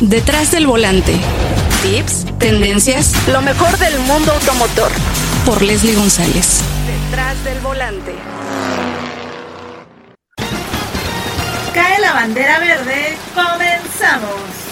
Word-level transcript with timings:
Detrás 0.00 0.52
del 0.52 0.68
volante. 0.68 1.16
Tips, 1.82 2.24
tendencias, 2.38 3.14
lo 3.26 3.42
mejor 3.42 3.76
del 3.78 3.98
mundo 3.98 4.30
automotor. 4.30 4.92
Por 5.44 5.60
Leslie 5.60 5.96
González. 5.96 6.62
Detrás 6.86 7.42
del 7.42 7.58
volante. 7.58 8.14
Cae 11.74 11.98
la 11.98 12.12
bandera 12.12 12.60
verde. 12.60 13.16
Comenzamos. 13.34 14.68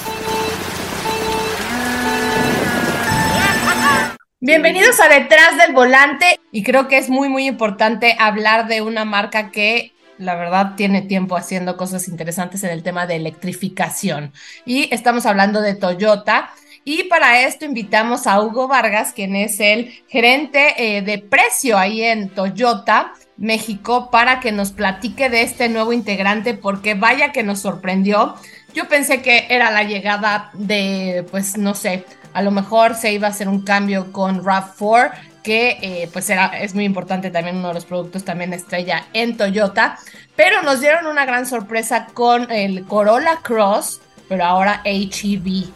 Bienvenidos 4.38 5.00
a 5.00 5.08
Detrás 5.08 5.56
del 5.58 5.74
Volante 5.74 6.38
y 6.52 6.62
creo 6.62 6.86
que 6.86 6.98
es 6.98 7.08
muy 7.08 7.28
muy 7.28 7.48
importante 7.48 8.14
hablar 8.20 8.68
de 8.68 8.80
una 8.80 9.04
marca 9.04 9.50
que 9.50 9.95
la 10.18 10.34
verdad 10.34 10.74
tiene 10.76 11.02
tiempo 11.02 11.36
haciendo 11.36 11.76
cosas 11.76 12.08
interesantes 12.08 12.64
en 12.64 12.70
el 12.70 12.82
tema 12.82 13.06
de 13.06 13.16
electrificación. 13.16 14.32
Y 14.64 14.92
estamos 14.94 15.26
hablando 15.26 15.60
de 15.60 15.74
Toyota. 15.74 16.50
Y 16.84 17.04
para 17.04 17.42
esto 17.42 17.64
invitamos 17.64 18.26
a 18.26 18.40
Hugo 18.40 18.68
Vargas, 18.68 19.12
quien 19.12 19.34
es 19.34 19.58
el 19.58 19.92
gerente 20.08 20.74
eh, 20.78 21.02
de 21.02 21.18
precio 21.18 21.78
ahí 21.78 22.02
en 22.02 22.28
Toyota. 22.28 23.12
México 23.36 24.10
para 24.10 24.40
que 24.40 24.50
nos 24.50 24.72
platique 24.72 25.28
de 25.28 25.42
este 25.42 25.68
nuevo 25.68 25.92
integrante 25.92 26.54
porque 26.54 26.94
vaya 26.94 27.32
que 27.32 27.42
nos 27.42 27.60
sorprendió. 27.60 28.34
Yo 28.74 28.88
pensé 28.88 29.22
que 29.22 29.46
era 29.50 29.70
la 29.70 29.82
llegada 29.82 30.50
de, 30.54 31.26
pues 31.30 31.58
no 31.58 31.74
sé, 31.74 32.04
a 32.32 32.42
lo 32.42 32.50
mejor 32.50 32.94
se 32.94 33.12
iba 33.12 33.28
a 33.28 33.30
hacer 33.30 33.48
un 33.48 33.62
cambio 33.62 34.12
con 34.12 34.42
RAV4 34.42 35.12
que 35.46 35.78
eh, 35.80 36.10
pues 36.12 36.28
era, 36.28 36.46
es 36.58 36.74
muy 36.74 36.82
importante 36.82 37.30
también 37.30 37.58
uno 37.58 37.68
de 37.68 37.74
los 37.74 37.84
productos 37.84 38.24
también 38.24 38.52
estrella 38.52 39.06
en 39.12 39.36
Toyota, 39.36 39.96
pero 40.34 40.60
nos 40.62 40.80
dieron 40.80 41.06
una 41.06 41.24
gran 41.24 41.46
sorpresa 41.46 42.08
con 42.12 42.50
el 42.50 42.84
Corolla 42.84 43.38
Cross, 43.44 44.00
pero 44.28 44.44
ahora 44.44 44.82
HEV. 44.84 45.66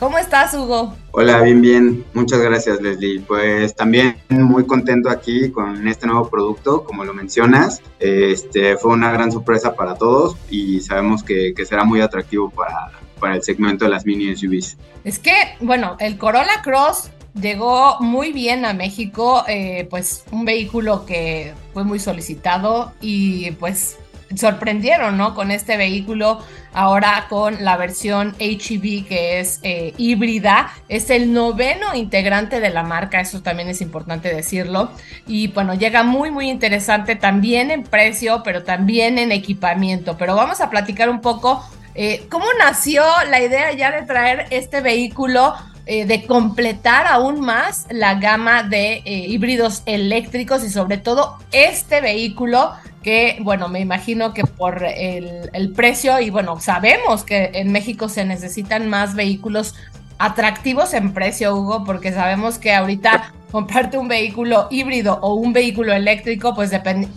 ¿Cómo 0.00 0.18
estás, 0.18 0.52
Hugo? 0.54 0.96
Hola, 1.12 1.42
bien, 1.42 1.60
bien. 1.60 2.04
Muchas 2.12 2.40
gracias, 2.40 2.80
Leslie. 2.80 3.20
Pues 3.20 3.76
también 3.76 4.16
muy 4.30 4.66
contento 4.66 5.08
aquí 5.08 5.52
con 5.52 5.86
este 5.86 6.08
nuevo 6.08 6.28
producto, 6.28 6.82
como 6.82 7.04
lo 7.04 7.14
mencionas. 7.14 7.80
Este 8.00 8.76
fue 8.78 8.90
una 8.90 9.12
gran 9.12 9.30
sorpresa 9.30 9.76
para 9.76 9.94
todos 9.94 10.36
y 10.50 10.80
sabemos 10.80 11.22
que, 11.22 11.54
que 11.54 11.64
será 11.64 11.84
muy 11.84 12.00
atractivo 12.00 12.50
para, 12.50 12.90
para 13.20 13.36
el 13.36 13.44
segmento 13.44 13.84
de 13.84 13.92
las 13.92 14.04
mini 14.04 14.34
SUVs. 14.34 14.76
Es 15.04 15.20
que, 15.20 15.34
bueno, 15.60 15.96
el 16.00 16.18
Corolla 16.18 16.62
Cross 16.64 17.10
llegó 17.34 17.98
muy 18.00 18.32
bien 18.32 18.64
a 18.64 18.72
México, 18.72 19.44
eh, 19.48 19.86
pues 19.90 20.24
un 20.30 20.44
vehículo 20.44 21.06
que 21.06 21.54
fue 21.72 21.84
muy 21.84 21.98
solicitado 21.98 22.92
y 23.00 23.50
pues 23.52 23.98
sorprendieron, 24.36 25.16
¿no? 25.16 25.34
Con 25.34 25.50
este 25.50 25.76
vehículo, 25.76 26.40
ahora 26.72 27.26
con 27.28 27.64
la 27.64 27.76
versión 27.76 28.34
HEV 28.38 29.06
que 29.06 29.40
es 29.40 29.58
eh, 29.62 29.92
híbrida, 29.96 30.72
es 30.88 31.10
el 31.10 31.32
noveno 31.32 31.94
integrante 31.94 32.60
de 32.60 32.70
la 32.70 32.82
marca, 32.82 33.20
eso 33.20 33.42
también 33.42 33.68
es 33.68 33.80
importante 33.80 34.32
decirlo, 34.32 34.90
y 35.26 35.48
bueno, 35.48 35.74
llega 35.74 36.04
muy, 36.04 36.30
muy 36.30 36.48
interesante 36.48 37.16
también 37.16 37.70
en 37.70 37.82
precio, 37.82 38.42
pero 38.44 38.62
también 38.62 39.18
en 39.18 39.32
equipamiento, 39.32 40.16
pero 40.16 40.36
vamos 40.36 40.60
a 40.60 40.70
platicar 40.70 41.10
un 41.10 41.20
poco 41.20 41.64
eh, 41.96 42.26
cómo 42.30 42.46
nació 42.58 43.02
la 43.28 43.40
idea 43.40 43.72
ya 43.72 43.90
de 43.90 44.02
traer 44.02 44.46
este 44.50 44.80
vehículo 44.80 45.54
eh, 45.86 46.04
de 46.04 46.26
completar 46.26 47.06
aún 47.06 47.40
más 47.40 47.86
la 47.90 48.14
gama 48.14 48.62
de 48.62 49.02
eh, 49.04 49.26
híbridos 49.28 49.82
eléctricos 49.86 50.62
y 50.64 50.70
sobre 50.70 50.98
todo 50.98 51.38
este 51.52 52.00
vehículo 52.00 52.72
que, 53.02 53.38
bueno, 53.40 53.68
me 53.68 53.80
imagino 53.80 54.34
que 54.34 54.44
por 54.44 54.84
el, 54.84 55.72
precio 55.74 56.20
y 56.20 56.30
bueno, 56.30 56.60
sabemos 56.60 57.24
que 57.24 57.50
en 57.54 57.72
México 57.72 58.08
se 58.08 58.24
necesitan 58.24 58.88
más 58.88 59.14
vehículos 59.14 59.74
atractivos 60.18 60.92
en 60.92 61.14
precio, 61.14 61.56
Hugo, 61.56 61.84
porque 61.84 62.12
sabemos 62.12 62.58
que 62.58 62.74
ahorita 62.74 63.32
comprarte 63.50 63.96
un 63.96 64.08
vehículo 64.08 64.68
híbrido 64.70 65.18
o 65.22 65.34
un 65.34 65.52
vehículo 65.52 65.92
eléctrico, 65.92 66.54
pues, 66.54 66.70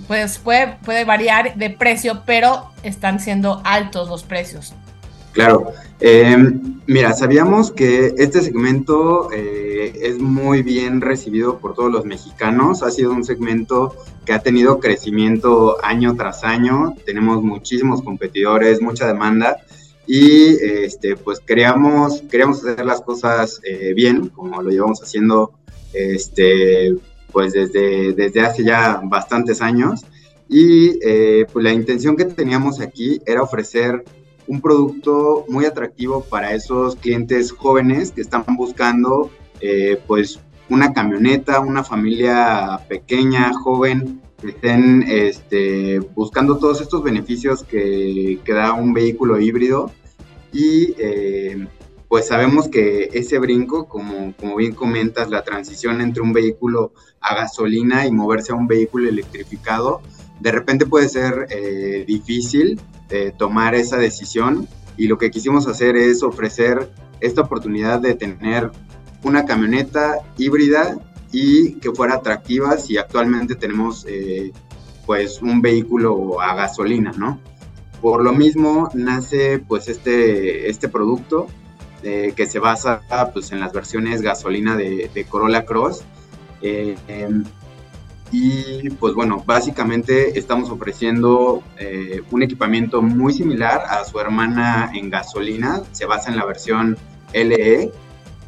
pues 0.08 0.38
puede, 0.40 0.68
puede 0.84 1.04
variar 1.04 1.56
de 1.56 1.70
precio, 1.70 2.24
pero 2.26 2.72
están 2.82 3.20
siendo 3.20 3.62
altos 3.66 4.08
los 4.08 4.24
precios. 4.24 4.74
Claro. 5.34 5.74
Eh, 6.00 6.38
mira, 6.86 7.14
sabíamos 7.14 7.72
que 7.72 8.14
este 8.18 8.42
segmento 8.42 9.30
eh, 9.32 9.94
es 10.04 10.20
muy 10.20 10.62
bien 10.62 11.02
recibido 11.02 11.58
por 11.58 11.74
todos 11.74 11.92
los 11.92 12.06
mexicanos. 12.06 12.84
Ha 12.84 12.92
sido 12.92 13.12
un 13.12 13.24
segmento 13.24 13.96
que 14.26 14.34
ha 14.34 14.40
tenido 14.40 14.80
crecimiento 14.80 15.78
año 15.84 16.16
tras 16.16 16.44
año. 16.44 16.96
Tenemos 17.06 17.42
muchísimos 17.42 18.02
competidores, 18.04 18.82
mucha 18.82 19.08
demanda. 19.08 19.58
Y 20.06 20.56
este, 20.62 21.16
pues 21.16 21.40
queríamos, 21.40 22.22
queríamos 22.30 22.60
hacer 22.60 22.86
las 22.86 23.02
cosas 23.02 23.60
eh, 23.64 23.94
bien, 23.96 24.28
como 24.28 24.62
lo 24.62 24.70
llevamos 24.70 25.02
haciendo 25.02 25.54
este, 25.94 26.96
pues 27.32 27.54
desde, 27.54 28.14
desde 28.14 28.42
hace 28.42 28.64
ya 28.64 29.02
bastantes 29.04 29.62
años. 29.62 30.02
Y 30.50 31.00
pues 31.52 31.64
la 31.64 31.72
intención 31.72 32.16
que 32.16 32.26
teníamos 32.26 32.80
aquí 32.80 33.20
era 33.26 33.42
ofrecer 33.42 34.04
un 34.48 34.62
producto 34.62 35.46
muy 35.48 35.66
atractivo 35.66 36.24
para 36.24 36.54
esos 36.54 36.96
clientes 36.96 37.52
jóvenes 37.52 38.12
que 38.12 38.22
están 38.22 38.46
buscando 38.58 39.30
eh, 39.60 40.02
pues 40.08 40.40
una 40.70 40.94
camioneta, 40.94 41.60
una 41.60 41.84
familia 41.84 42.80
pequeña, 42.88 43.54
joven, 43.54 44.22
que 44.42 44.50
estén 44.50 45.04
este, 45.08 46.00
buscando 46.00 46.58
todos 46.58 46.82
estos 46.82 47.04
beneficios 47.04 47.64
que, 47.64 48.40
que 48.44 48.54
da 48.54 48.74
un 48.74 48.94
vehículo 48.94 49.40
híbrido. 49.40 49.92
Y 50.52 50.94
eh, 50.98 51.68
pues 52.14 52.28
sabemos 52.28 52.68
que 52.68 53.10
ese 53.14 53.40
brinco, 53.40 53.88
como, 53.88 54.36
bien 54.56 54.76
comentas, 54.76 55.32
la 55.32 55.44
transición 55.44 56.00
entre 56.00 56.22
un 56.22 56.32
vehículo 56.32 56.94
a 57.20 57.34
gasolina 57.34 58.06
y 58.06 58.12
moverse 58.12 58.52
a 58.52 58.56
un 58.56 58.68
vehículo 58.68 59.10
electrificado, 59.10 60.02
de 60.40 60.52
repente 60.52 60.86
puede 60.86 61.10
ser 61.10 61.48
eh, 61.50 62.04
difícil 62.06 62.80
tomar 63.38 63.76
esa 63.76 63.98
decisión 63.98 64.68
y 64.98 65.08
lo 65.08 65.18
que 65.18 65.32
quisimos 65.32 65.68
hacer 65.68 65.96
es 65.96 66.24
ofrecer 66.24 66.90
esta 67.20 67.42
oportunidad 67.42 68.00
de 68.00 68.16
tener 68.16 68.72
una 69.24 69.46
camioneta 69.46 70.20
híbrida 70.38 70.98
y 71.32 71.74
que 71.76 71.92
fuera 71.92 72.16
atractiva 72.16 72.78
si 72.78 72.98
actualmente 72.98 73.56
tenemos 73.56 74.06
eh, 74.08 74.52
pues 75.06 75.42
un 75.42 75.62
vehículo 75.62 76.42
a 76.42 76.56
gasolina, 76.56 77.12
¿no? 77.18 77.40
Por 78.02 78.24
lo 78.24 78.34
mismo 78.34 78.90
nace 78.94 79.60
pues 79.60 79.88
este, 79.88 80.70
este 80.70 80.90
producto 80.90 81.48
eh, 82.04 82.34
que 82.36 82.46
se 82.46 82.60
basa 82.60 83.02
pues 83.34 83.52
en 83.52 83.62
las 83.62 83.74
versiones 83.74 84.22
gasolina 84.22 84.76
de, 84.76 85.26
Corolla 85.30 85.66
Cross. 85.66 86.04
Eh, 86.62 86.96
em, 87.08 87.44
y 88.34 88.90
pues 88.90 89.14
bueno, 89.14 89.44
básicamente 89.46 90.40
estamos 90.40 90.72
ofreciendo 90.72 91.62
eh, 91.78 92.24
un 92.32 92.42
equipamiento 92.42 93.04
muy 93.04 93.32
similar 93.32 93.84
a 93.88 94.04
su 94.06 94.20
hermana 94.20 94.90
en 94.96 95.12
gasolina, 95.12 95.84
se 95.92 96.08
basa 96.08 96.32
en 96.32 96.38
la 96.38 96.46
versión 96.46 96.98
LE 97.32 97.92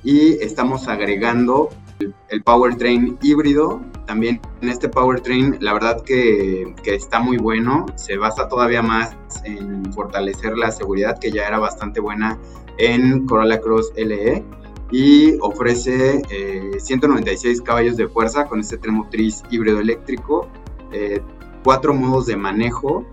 y 0.04 0.44
estamos 0.44 0.88
agregando 0.88 1.70
el, 2.30 2.42
powertrain 2.42 3.20
híbrido. 3.22 3.80
También 4.08 4.42
en 4.62 4.70
este 4.70 4.90
powertrain, 4.90 5.58
la 5.62 5.74
verdad 5.74 6.02
que, 6.04 6.74
que, 6.82 6.96
está 6.96 7.20
muy 7.20 7.38
bueno, 7.38 7.86
se 7.96 8.18
basa 8.18 8.50
todavía 8.50 8.82
más 8.82 9.16
en 9.44 9.94
fortalecer 9.94 10.58
la 10.58 10.72
seguridad 10.72 11.20
que 11.20 11.32
ya 11.32 11.48
era 11.48 11.60
bastante 11.60 12.00
buena 12.00 12.40
en 12.80 13.28
Corolla 13.28 13.62
Cross 13.62 13.94
LE 13.96 14.44
y 14.92 15.38
ofrece 15.40 16.22
196 16.78 17.60
eh, 17.60 17.64
caballos 17.64 17.98
de 17.98 18.08
fuerza 18.08 18.46
con 18.46 18.60
este 18.60 18.78
tren 18.78 18.96
motriz 18.96 19.44
híbrido 19.50 19.80
eléctrico, 19.80 20.48
eh, 20.92 21.22
cuatro 21.64 21.94
modos 21.94 22.28
de 22.28 22.38
manejo 22.38 23.06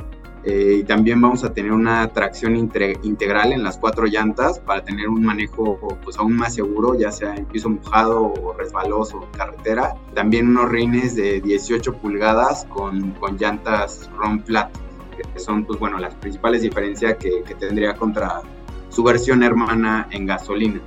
eh, 0.44 0.78
y 0.81 0.84
también 0.84 1.21
vamos 1.21 1.44
a 1.44 1.55
tener 1.55 1.72
una 1.72 2.09
tracción 2.12 2.56
integral 2.56 3.53
en 3.53 3.62
las 3.62 3.78
cuatro 3.78 4.06
llantas 4.06 4.59
para 4.59 4.84
tener 4.84 5.09
un 5.09 5.22
manejo 5.24 5.78
pues, 6.03 6.19
aún 6.19 6.34
más 6.34 6.54
seguro, 6.54 6.98
ya 6.98 7.13
sea 7.13 7.34
en 7.36 7.47
piso 7.47 7.69
mojado 7.69 8.33
o 8.42 8.53
resbaloso 8.53 9.19
o 9.19 9.33
carretera. 9.36 9.95
También 10.15 10.48
unos 10.48 10.69
rines 10.69 11.15
de 11.15 11.41
18 11.41 11.95
pulgadas 11.95 12.66
con, 12.71 13.13
con 13.13 13.36
llantas 13.36 14.10
ROM 14.19 14.42
flat, 14.42 14.77
que 15.16 15.39
son 15.39 15.65
pues, 15.65 15.78
bueno, 15.78 15.98
las 15.98 16.15
principales 16.16 16.63
diferencias 16.63 17.16
que, 17.19 17.45
que 17.45 17.54
tendría 17.54 17.95
contra 17.95 18.42
su 18.89 19.04
versión 19.04 19.45
hermana 19.45 20.09
en 20.10 20.27
gasolina. 20.27 20.80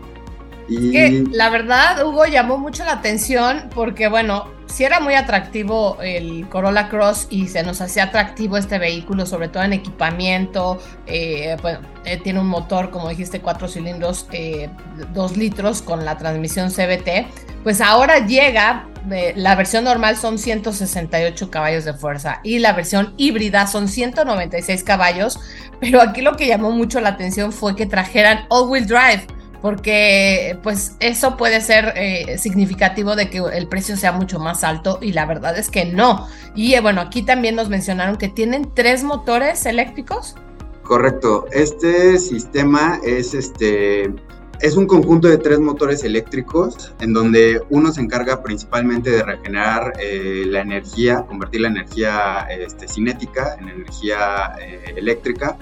Y... 0.68 1.26
la 1.32 1.50
verdad, 1.50 2.06
Hugo, 2.06 2.26
llamó 2.26 2.58
mucho 2.58 2.84
la 2.84 2.94
atención 2.94 3.70
porque, 3.74 4.08
bueno, 4.08 4.56
si 4.68 4.84
era 4.84 5.00
muy 5.00 5.14
atractivo 5.14 5.98
el 6.02 6.50
Corolla 6.50 6.90
Cross 6.90 7.28
y 7.30 7.48
se 7.48 7.64
nos 7.64 7.82
hacía 7.82 8.06
atractivo 8.06 8.58
este 8.58 8.78
vehículo, 8.78 9.26
sobre 9.26 9.48
todo 9.48 9.64
en 9.64 9.74
equipamiento. 9.74 10.80
Eh, 11.06 11.56
bueno, 11.62 11.80
eh, 12.04 12.18
tiene 12.18 12.40
un 12.40 12.48
motor, 12.48 12.90
como 12.90 13.10
dijiste, 13.10 13.40
cuatro 13.42 13.68
cilindros, 13.68 14.28
eh, 14.32 14.70
dos 15.14 15.38
litros 15.38 15.82
con 15.82 16.04
la 16.04 16.18
transmisión 16.18 16.72
CBT. 16.72 17.28
Pues 17.64 17.80
ahora 17.80 18.26
llega, 18.26 18.88
la 19.36 19.56
versión 19.56 19.86
normal 19.86 20.18
son 20.18 20.38
168 20.38 21.50
caballos 21.50 21.86
de 21.86 21.94
fuerza 21.94 22.42
y 22.44 22.60
la 22.60 22.74
versión 22.74 23.14
híbrida 23.18 23.68
son 23.68 23.88
196 23.88 24.84
caballos. 24.84 25.40
Pero 25.80 26.02
aquí 26.02 26.22
lo 26.22 26.36
que 26.36 26.48
llamó 26.48 26.72
mucho 26.72 27.00
la 27.00 27.10
atención 27.10 27.52
fue 27.52 27.76
que 27.76 27.86
trajeran 27.86 28.46
all-wheel 28.50 28.88
drive 28.88 29.28
porque 29.62 30.57
pues 30.63 30.96
eso 31.00 31.38
puede 31.38 31.62
ser 31.62 31.94
eh, 31.96 32.38
significativo 32.38 33.16
de 33.16 33.30
que 33.30 33.38
el 33.38 33.68
precio 33.68 33.98
sea 33.98 34.12
mucho 34.12 34.40
más 34.40 34.63
alto 34.63 35.00
y 35.02 35.12
la 35.12 35.25
verdad 35.25 35.57
es 35.57 35.69
que 35.69 35.86
no. 35.86 36.28
Y 36.56 36.74
eh, 36.74 36.81
bueno, 36.81 37.02
aquí 37.02 37.24
también 37.24 37.56
nos 37.56 37.69
mencionaron 37.69 38.18
que 38.18 38.28
tienen 38.28 38.72
tres 38.74 39.04
motores 39.04 39.66
eléctricos. 39.66 40.36
Correcto, 40.84 41.48
este 41.52 42.19
sistema 42.19 43.00
es 43.04 43.34
este 43.34 44.13
es 44.62 44.78
un 44.78 44.88
conjunto 44.88 45.28
de 45.28 45.38
tres 45.38 45.60
motores 45.60 46.04
eléctricos 46.04 46.94
en 47.01 47.12
donde 47.12 47.62
uno 47.69 47.92
se 47.92 48.00
encarga 48.00 48.42
principalmente 48.42 49.10
de 49.10 49.22
regenerar 49.22 49.94
eh, 50.00 50.46
la 50.48 50.62
energía, 50.62 51.25
convertir 51.28 51.62
la 51.62 51.68
energía 51.68 52.48
este, 52.50 52.88
cinética 52.88 53.58
en 53.60 53.68
energía 53.68 54.56
eléctrica 54.96 55.58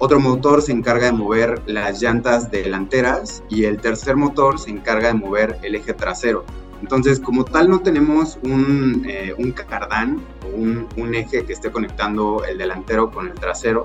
otro 0.00 0.18
motor 0.18 0.62
se 0.62 0.72
encarga 0.72 1.06
de 1.06 1.12
mover 1.12 1.60
las 1.66 2.00
llantas 2.00 2.50
delanteras 2.50 3.42
y 3.50 3.64
el 3.64 3.78
tercer 3.78 4.16
motor 4.16 4.58
se 4.58 4.70
encarga 4.70 5.08
de 5.08 5.14
mover 5.14 5.58
el 5.62 5.74
eje 5.74 5.92
trasero. 5.92 6.46
Entonces, 6.80 7.20
como 7.20 7.44
tal, 7.44 7.68
no 7.68 7.80
tenemos 7.80 8.38
un, 8.42 9.04
eh, 9.06 9.34
un 9.36 9.52
cardán 9.52 10.18
o 10.42 10.56
un, 10.56 11.14
eje 11.14 11.44
que 11.44 11.52
esté 11.52 11.70
conectando 11.70 12.42
el 12.46 12.56
delantero 12.56 13.10
con 13.10 13.28
el 13.28 13.34
trasero. 13.34 13.84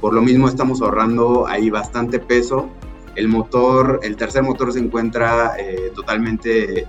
Por 0.00 0.14
lo 0.14 0.22
mismo, 0.22 0.48
estamos 0.48 0.80
ahorrando 0.80 1.46
ahí 1.46 1.68
bastante 1.68 2.18
peso. 2.18 2.70
El 3.14 3.28
motor, 3.28 4.00
el 4.02 4.16
tercer 4.16 4.42
motor 4.42 4.72
se 4.72 4.78
encuentra 4.78 5.52
eh, 5.58 5.92
totalmente 5.94 6.86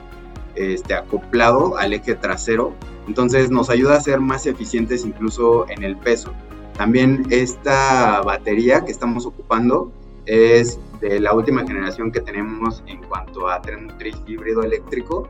este, 0.56 0.94
acoplado 0.94 1.77
al 1.77 1.92
eje 1.92 2.15
trasero. 2.15 2.74
Entonces, 3.10 3.51
nos 3.51 3.69
ayuda 3.69 3.98
a 3.98 4.00
ser 4.00 4.21
más 4.21 4.45
eficientes 4.45 5.04
incluso 5.04 5.69
en 5.69 5.83
el 5.83 5.98
peso. 5.98 6.31
También 6.78 7.25
esta 7.30 8.22
batería 8.22 8.84
que 8.84 8.92
estamos 8.92 9.25
ocupando 9.25 9.92
es 10.25 10.80
de 11.02 11.20
la 11.20 11.34
última 11.34 11.66
generación 11.68 12.12
que 12.12 12.22
tenemos 12.22 12.84
en 12.88 13.02
cuanto 13.04 13.48
a 13.48 13.62
tren 13.62 13.88
motriz 13.88 14.16
híbrido 14.25 14.64
eléctrico 14.64 15.28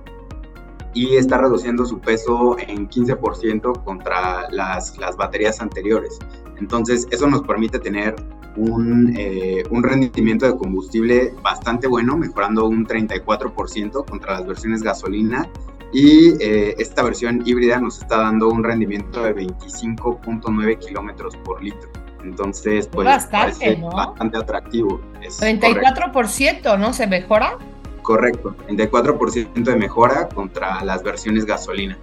y 0.94 1.16
está 1.16 1.40
reduciendo 1.40 1.86
su 1.86 2.00
peso 2.00 2.56
en 2.60 2.88
15% 2.88 3.84
contra 3.84 4.50
las, 4.52 4.98
las, 4.98 5.18
baterías 5.18 5.60
anteriores. 5.60 6.20
Entonces 6.58 7.08
eso 7.10 7.28
nos 7.28 7.42
permite 7.42 7.80
tener 7.80 8.16
un, 8.56 9.16
eh, 9.18 9.64
un 9.72 9.82
rendimiento 9.82 10.46
de 10.46 10.56
combustible 10.56 11.34
bastante 11.42 11.88
bueno, 11.88 12.16
mejorando 12.16 12.68
un 12.68 12.86
34% 12.86 14.06
contra 14.08 14.34
las 14.34 14.46
versiones 14.46 14.84
gasolina 14.84 15.50
y 15.94 16.34
eh, 16.44 16.76
esta 16.80 17.04
versión 17.04 17.44
híbrida 17.46 17.80
nos 17.80 18.00
está 18.00 18.18
dando 18.18 18.50
un 18.50 18.64
rendimiento 18.64 19.24
de 19.24 19.36
25.9 19.36 20.80
kilómetros 20.80 21.38
por 21.38 21.64
litro. 21.64 21.90
Entonces, 22.24 22.88
pues 22.88 23.06
bastante, 23.06 23.78
¿no? 23.78 23.90
bastante 23.90 24.38
atractivo. 24.38 25.00
34%, 25.22 26.80
¿no? 26.80 26.94
¿Se 26.94 27.06
mejora? 27.06 27.58
Correcto, 28.02 28.56
34% 28.68 29.64
de 29.64 29.76
mejora 29.76 30.28
contra 30.30 30.84
las 30.84 31.04
versiones 31.04 31.46
gasolina. 31.46 31.98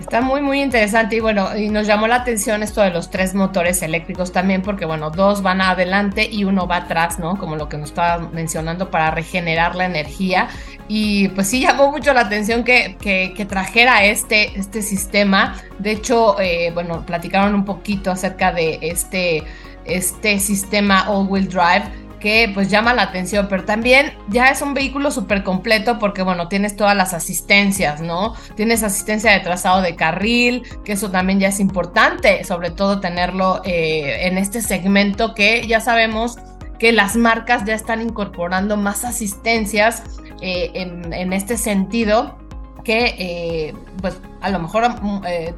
Está 0.00 0.20
muy, 0.20 0.40
muy 0.40 0.62
interesante 0.62 1.16
y 1.16 1.20
bueno, 1.20 1.56
y 1.56 1.70
nos 1.70 1.86
llamó 1.86 2.06
la 2.06 2.16
atención 2.16 2.62
esto 2.62 2.82
de 2.82 2.90
los 2.90 3.10
tres 3.10 3.34
motores 3.34 3.82
eléctricos 3.82 4.30
también, 4.30 4.62
porque 4.62 4.84
bueno, 4.84 5.10
dos 5.10 5.42
van 5.42 5.60
adelante 5.60 6.28
y 6.30 6.44
uno 6.44 6.68
va 6.68 6.76
atrás, 6.76 7.18
¿no? 7.18 7.36
Como 7.36 7.56
lo 7.56 7.68
que 7.68 7.78
nos 7.78 7.90
estaba 7.90 8.28
mencionando 8.28 8.90
para 8.90 9.10
regenerar 9.10 9.74
la 9.74 9.86
energía. 9.86 10.48
Y 10.88 11.28
pues 11.28 11.48
sí 11.48 11.60
llamó 11.60 11.92
mucho 11.92 12.14
la 12.14 12.22
atención 12.22 12.64
que, 12.64 12.96
que, 12.98 13.44
trajera 13.44 14.04
este, 14.04 14.58
este 14.58 14.80
sistema. 14.80 15.56
De 15.78 15.92
hecho, 15.92 16.40
eh, 16.40 16.70
bueno, 16.72 17.04
platicaron 17.04 17.54
un 17.54 17.66
poquito 17.66 18.10
acerca 18.10 18.52
de 18.52 18.78
este, 18.80 19.44
este 19.84 20.40
sistema 20.40 21.08
all-wheel 21.10 21.48
drive 21.48 21.84
que 22.18 22.50
pues 22.52 22.68
llama 22.68 22.94
la 22.94 23.02
atención, 23.02 23.46
pero 23.48 23.64
también 23.64 24.12
ya 24.28 24.48
es 24.48 24.62
un 24.62 24.74
vehículo 24.74 25.10
súper 25.10 25.42
completo 25.42 25.98
porque 25.98 26.22
bueno, 26.22 26.48
tienes 26.48 26.76
todas 26.76 26.96
las 26.96 27.14
asistencias, 27.14 28.00
¿no? 28.00 28.34
Tienes 28.56 28.82
asistencia 28.82 29.30
de 29.32 29.40
trazado 29.40 29.82
de 29.82 29.94
carril, 29.94 30.62
que 30.84 30.92
eso 30.92 31.10
también 31.10 31.40
ya 31.40 31.48
es 31.48 31.60
importante, 31.60 32.42
sobre 32.44 32.70
todo 32.70 33.00
tenerlo 33.00 33.62
eh, 33.64 34.26
en 34.26 34.38
este 34.38 34.62
segmento 34.62 35.34
que 35.34 35.66
ya 35.66 35.80
sabemos 35.80 36.38
que 36.78 36.92
las 36.92 37.16
marcas 37.16 37.64
ya 37.64 37.74
están 37.74 38.00
incorporando 38.00 38.76
más 38.76 39.04
asistencias 39.04 40.02
eh, 40.40 40.70
en, 40.74 41.32
este 41.32 41.56
sentido 41.56 42.38
que 42.84 43.14
eh, 43.18 43.74
pues 44.00 44.18
a 44.40 44.50
lo 44.50 44.60
mejor 44.60 44.84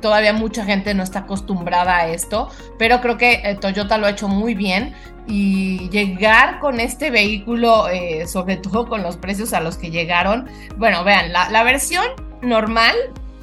todavía 0.00 0.32
mucha 0.32 0.64
gente 0.64 0.94
no 0.94 1.02
está 1.02 1.20
acostumbrada 1.20 1.98
a 1.98 2.08
esto, 2.08 2.48
pero 2.78 3.00
creo 3.00 3.18
que 3.18 3.58
Toyota 3.60 3.98
lo 3.98 4.06
ha 4.06 4.10
hecho 4.10 4.26
muy 4.26 4.54
bien 4.54 4.94
y 5.30 5.88
llegar 5.90 6.58
con 6.58 6.80
este 6.80 7.10
vehículo, 7.10 7.88
eh, 7.88 8.26
sobre 8.26 8.56
todo 8.56 8.88
con 8.88 9.02
los 9.02 9.16
precios 9.16 9.52
a 9.52 9.60
los 9.60 9.76
que 9.76 9.90
llegaron. 9.90 10.48
Bueno, 10.76 11.04
vean, 11.04 11.32
la, 11.32 11.62
versión 11.62 12.04
normal, 12.42 12.96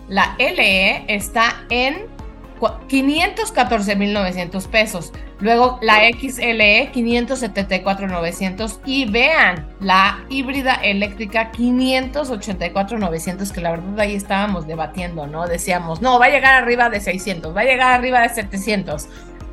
la 0.10 0.36
LE, 0.38 1.06
está 1.08 1.64
en 1.70 2.06
514.900 2.60 4.68
pesos. 4.68 5.14
Luego 5.40 5.78
la 5.82 6.00
XLE 6.00 6.92
574.900 6.92 8.80
y 8.86 9.06
vean 9.06 9.68
la 9.80 10.26
híbrida 10.30 10.76
eléctrica 10.76 11.52
584.900 11.52 13.52
que 13.52 13.62
la 13.62 13.72
verdad 13.72 14.00
ahí 14.00 14.16
estábamos 14.16 14.66
debatiendo, 14.66 15.28
¿no? 15.28 15.46
Decíamos, 15.46 16.02
no, 16.02 16.18
va 16.18 16.26
a 16.26 16.30
llegar 16.30 16.56
arriba 16.56 16.90
de 16.90 17.02
600, 17.02 17.56
va 17.56 17.62
a 17.62 17.66
llegar 17.66 17.94
arriba 17.94 18.22
de 18.22 18.30
700. 18.30 19.08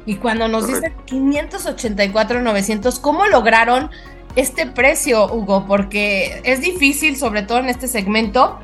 Y 0.06 0.16
cuando 0.16 0.48
nos 0.48 0.66
dicen 0.66 0.92
584, 1.04 2.40
900, 2.40 2.98
¿cómo 2.98 3.26
lograron 3.26 3.90
este 4.36 4.66
precio, 4.66 5.32
Hugo? 5.32 5.66
Porque 5.66 6.40
es 6.44 6.60
difícil, 6.60 7.16
sobre 7.16 7.42
todo 7.42 7.58
en 7.58 7.69
este 7.69 7.88
segmento, 7.88 8.58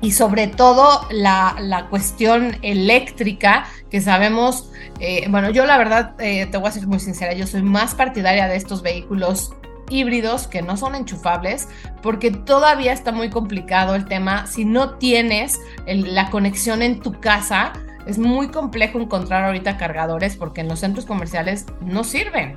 y 0.00 0.12
sobre 0.12 0.46
todo 0.46 1.06
la, 1.10 1.86
cuestión 1.90 2.56
eléctrica, 2.62 3.66
que 3.90 4.00
sabemos, 4.00 4.70
eh, 5.00 5.26
bueno, 5.30 5.50
yo 5.50 5.66
la 5.66 5.78
verdad, 5.78 6.14
eh, 6.18 6.46
te 6.46 6.58
voy 6.58 6.68
a 6.68 6.72
ser 6.72 6.86
muy 6.86 7.00
sincera, 7.00 7.32
yo 7.32 7.46
soy 7.46 7.62
más 7.62 7.94
partidaria 7.94 8.48
de 8.48 8.56
estos 8.56 8.82
vehículos 8.82 9.52
híbridos 9.88 10.46
que 10.46 10.62
no 10.62 10.76
son 10.76 10.94
enchufables, 10.94 11.68
porque 12.02 12.30
todavía 12.30 12.92
está 12.92 13.12
muy 13.12 13.30
complicado 13.30 13.94
el 13.94 14.04
tema. 14.06 14.46
Si 14.46 14.64
no 14.64 14.94
tienes 14.94 15.60
la 15.86 16.30
conexión 16.30 16.82
en 16.82 17.00
tu 17.00 17.20
casa, 17.20 17.72
es 18.06 18.18
muy 18.18 18.48
complejo 18.48 19.00
encontrar 19.00 19.44
ahorita 19.44 19.76
cargadores 19.76 20.36
porque 20.36 20.60
en 20.60 20.68
los 20.68 20.80
centros 20.80 21.06
comerciales 21.06 21.66
no 21.80 22.04
sirven. 22.04 22.56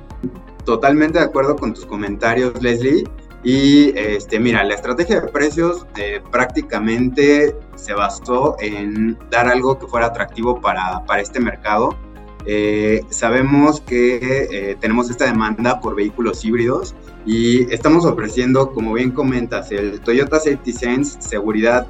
Totalmente 0.64 1.18
de 1.18 1.24
acuerdo 1.24 1.56
con 1.56 1.74
tus 1.74 1.86
comentarios, 1.86 2.60
Leslie. 2.62 3.04
Y 3.42 3.96
este, 3.98 4.38
mira, 4.38 4.62
la 4.64 4.74
estrategia 4.74 5.20
de 5.20 5.28
precios 5.28 5.86
eh, 5.96 6.20
prácticamente 6.30 7.56
se 7.74 7.94
basó 7.94 8.56
en 8.60 9.18
dar 9.30 9.48
algo 9.48 9.78
que 9.78 9.86
fuera 9.86 10.06
atractivo 10.06 10.60
para, 10.60 11.04
para 11.06 11.22
este 11.22 11.40
mercado. 11.40 11.96
Eh, 12.46 13.02
sabemos 13.10 13.80
que 13.82 14.48
eh, 14.50 14.76
tenemos 14.80 15.10
esta 15.10 15.26
demanda 15.26 15.80
por 15.80 15.94
vehículos 15.94 16.44
híbridos 16.44 16.94
y 17.26 17.70
estamos 17.72 18.04
ofreciendo, 18.06 18.72
como 18.72 18.94
bien 18.94 19.10
comentas, 19.10 19.70
el 19.72 20.00
Toyota 20.00 20.38
Safety 20.38 20.72
Sense 20.72 21.20
seguridad 21.20 21.86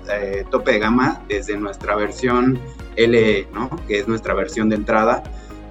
tope 0.51 0.73
de 0.73 0.79
gama 0.81 1.23
desde 1.29 1.57
nuestra 1.57 1.95
versión 1.95 2.59
LE, 2.97 3.47
¿no? 3.55 3.71
que 3.87 4.01
es 4.01 4.09
nuestra 4.09 4.35
versión 4.35 4.69
de 4.69 4.77
entrada. 4.77 5.23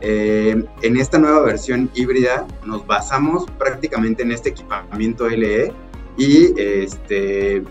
Eh, 0.02 0.64
en 0.82 0.98
esta 0.98 1.18
nueva 1.18 1.42
versión 1.42 1.90
híbrida 1.94 2.48
nos 2.66 2.86
basamos 2.88 3.46
prácticamente 3.58 4.24
en 4.24 4.32
este 4.32 4.50
equipamiento 4.50 5.28
LE 5.28 5.74
y 6.18 6.60
este, 6.60 7.64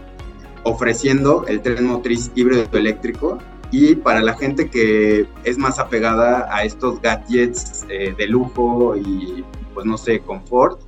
ofreciendo 0.64 1.46
el 1.46 1.60
tren 1.62 1.86
motriz 1.86 2.30
híbrido 2.34 2.66
eléctrico. 2.72 3.38
Y 3.70 3.96
para 3.96 4.22
la 4.22 4.34
gente 4.34 4.70
que 4.70 5.26
es 5.44 5.58
más 5.58 5.78
apegada 5.78 6.48
a 6.50 6.64
estos 6.64 7.02
gadgets 7.02 7.84
eh, 7.90 8.14
de 8.16 8.26
lujo 8.26 8.96
y 8.96 9.44
pues 9.74 9.84
no 9.84 9.98
sé, 9.98 10.20
confort, 10.20 10.80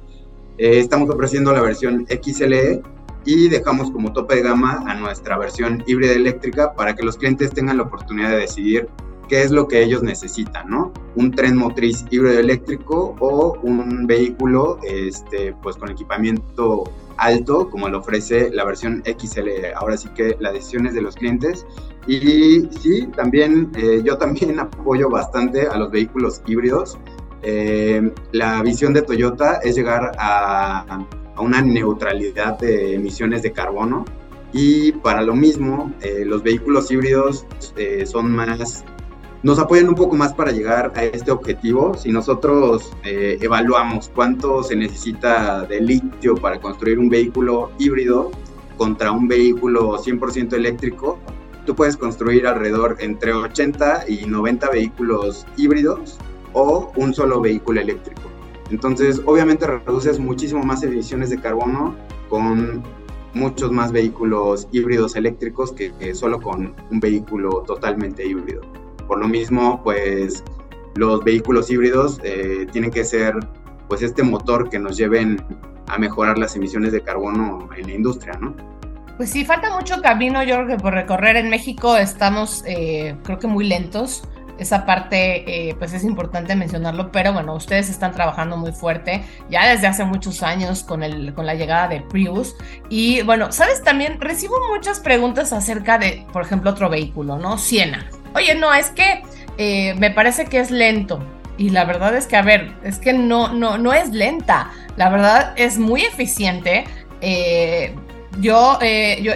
eh, 0.56 0.78
estamos 0.78 1.10
ofreciendo 1.10 1.52
la 1.52 1.60
versión 1.60 2.06
XLE 2.06 2.82
y 3.24 3.48
dejamos 3.48 3.90
como 3.90 4.12
tope 4.12 4.36
de 4.36 4.42
gama 4.42 4.82
a 4.86 4.94
nuestra 4.94 5.36
versión 5.36 5.84
híbrida 5.86 6.12
eléctrica 6.12 6.74
para 6.74 6.94
que 6.94 7.02
los 7.02 7.18
clientes 7.18 7.50
tengan 7.50 7.76
la 7.76 7.82
oportunidad 7.82 8.30
de 8.30 8.36
decidir 8.38 8.88
qué 9.30 9.44
es 9.44 9.52
lo 9.52 9.68
que 9.68 9.80
ellos 9.80 10.02
necesitan, 10.02 10.68
¿no? 10.68 10.92
Un 11.14 11.30
tren 11.30 11.56
motriz 11.56 12.04
híbrido 12.10 12.40
eléctrico 12.40 13.14
o 13.20 13.56
un 13.62 14.04
vehículo 14.04 14.80
este, 14.82 15.54
pues 15.62 15.76
con 15.76 15.88
equipamiento 15.88 16.82
alto 17.16 17.70
como 17.70 17.88
lo 17.88 17.98
ofrece 17.98 18.50
la 18.50 18.64
versión 18.64 19.04
XL. 19.06 19.48
Ahora 19.76 19.96
sí 19.96 20.08
que 20.16 20.36
la 20.40 20.50
decisión 20.50 20.86
es 20.86 20.94
de 20.94 21.02
los 21.02 21.14
clientes 21.14 21.64
y 22.08 22.68
sí, 22.80 23.06
también 23.14 23.70
eh, 23.76 24.02
yo 24.04 24.18
también 24.18 24.58
apoyo 24.60 25.08
bastante 25.08 25.68
a 25.68 25.76
los 25.76 25.92
vehículos 25.92 26.42
híbridos. 26.44 26.98
Eh, 27.42 28.12
la 28.32 28.60
visión 28.64 28.92
de 28.92 29.02
Toyota 29.02 29.60
es 29.62 29.76
llegar 29.76 30.10
a 30.18 31.06
una 31.38 31.62
neutralidad 31.62 32.58
de 32.58 32.96
emisiones 32.96 33.42
de 33.42 33.52
carbono. 33.52 34.04
Y 34.52 34.90
para 34.90 35.22
lo 35.22 35.36
mismo, 35.36 35.94
eh, 36.00 36.24
los 36.26 36.42
vehículos 36.42 36.90
híbridos 36.90 37.46
son 38.04 38.32
más 38.32 38.84
nos 39.42 39.58
apoyan 39.58 39.88
un 39.88 39.94
poco 39.94 40.16
más 40.16 40.34
para 40.34 40.52
llegar 40.52 40.92
a 40.94 41.04
este 41.04 41.30
objetivo. 41.30 41.94
Si 41.96 42.10
nosotros 42.10 42.92
eh, 43.04 43.38
evaluamos 43.40 44.10
cuánto 44.14 44.62
se 44.62 44.76
necesita 44.76 45.62
de 45.62 45.80
litio 45.80 46.34
para 46.34 46.60
construir 46.60 46.98
un 46.98 47.08
vehículo 47.08 47.70
híbrido 47.78 48.30
contra 48.76 49.12
un 49.12 49.28
vehículo 49.28 49.98
100% 49.98 50.52
eléctrico, 50.52 51.18
tú 51.64 51.74
puedes 51.74 51.96
construir 51.96 52.46
alrededor 52.46 52.96
entre 53.00 53.32
80 53.32 54.04
y 54.08 54.26
90 54.26 54.70
vehículos 54.70 55.46
híbridos 55.56 56.18
o 56.52 56.92
un 56.96 57.14
solo 57.14 57.40
vehículo 57.40 57.80
eléctrico. 57.80 58.22
Entonces, 58.70 59.20
obviamente 59.26 59.66
reduces 59.66 60.18
muchísimo 60.18 60.62
más 60.62 60.82
emisiones 60.82 61.30
de 61.30 61.40
carbono 61.40 61.96
con 62.28 62.82
muchos 63.34 63.70
más 63.72 63.92
vehículos 63.92 64.68
híbridos 64.72 65.16
eléctricos 65.16 65.72
que, 65.72 66.14
solo 66.14 66.40
con 66.40 66.74
un 66.90 67.00
vehículo 67.00 67.62
totalmente 67.66 68.26
híbrido. 68.26 68.62
Por 69.10 69.18
lo 69.18 69.26
mismo, 69.26 69.82
pues 69.82 70.44
los 70.94 71.24
vehículos 71.24 71.68
híbridos 71.68 72.20
eh, 72.22 72.68
tienen 72.70 72.92
que 72.92 73.02
ser 73.02 73.34
pues 73.88 74.02
este 74.02 74.22
motor 74.22 74.70
que 74.70 74.78
nos 74.78 74.96
lleven 74.96 75.44
a 75.88 75.98
mejorar 75.98 76.38
las 76.38 76.54
emisiones 76.54 76.92
de 76.92 77.00
carbono 77.00 77.68
en 77.76 77.88
la 77.88 77.92
industria, 77.92 78.34
¿no? 78.40 78.54
Pues 79.16 79.30
sí, 79.30 79.44
falta 79.44 79.76
mucho 79.76 80.00
camino, 80.00 80.44
yo 80.44 80.54
creo 80.58 80.68
que 80.68 80.76
por 80.76 80.94
recorrer 80.94 81.34
en 81.34 81.50
México 81.50 81.96
estamos, 81.96 82.62
eh, 82.68 83.16
creo 83.24 83.40
que 83.40 83.48
muy 83.48 83.66
lentos 83.66 84.22
esa 84.60 84.86
parte, 84.86 85.70
eh, 85.70 85.74
pues 85.74 85.92
es 85.92 86.04
importante 86.04 86.54
mencionarlo, 86.54 87.10
pero 87.10 87.32
bueno, 87.32 87.56
ustedes 87.56 87.90
están 87.90 88.12
trabajando 88.12 88.56
muy 88.56 88.70
fuerte 88.70 89.24
ya 89.48 89.68
desde 89.68 89.88
hace 89.88 90.04
muchos 90.04 90.44
años 90.44 90.84
con, 90.84 91.02
el, 91.02 91.34
con 91.34 91.46
la 91.46 91.56
llegada 91.56 91.88
de 91.88 92.00
Prius. 92.02 92.54
Y 92.88 93.22
bueno, 93.22 93.50
sabes, 93.50 93.82
también 93.82 94.20
recibo 94.20 94.54
muchas 94.72 95.00
preguntas 95.00 95.52
acerca 95.52 95.98
de, 95.98 96.24
por 96.32 96.42
ejemplo, 96.42 96.70
otro 96.70 96.88
vehículo, 96.88 97.38
¿no? 97.38 97.58
Siena. 97.58 98.06
Oye, 98.34 98.54
no, 98.54 98.72
es 98.72 98.90
que 98.90 99.22
eh, 99.58 99.94
me 99.94 100.10
parece 100.10 100.46
que 100.46 100.58
es 100.60 100.70
lento. 100.70 101.22
Y 101.58 101.70
la 101.70 101.84
verdad 101.84 102.14
es 102.14 102.26
que, 102.26 102.36
a 102.36 102.42
ver, 102.42 102.72
es 102.84 102.98
que 102.98 103.12
no, 103.12 103.52
no, 103.52 103.76
no 103.76 103.92
es 103.92 104.10
lenta. 104.10 104.70
La 104.96 105.10
verdad 105.10 105.52
es 105.56 105.78
muy 105.78 106.02
eficiente. 106.02 106.84
Eh, 107.20 107.94
yo, 108.38 108.78
yo, 109.22 109.32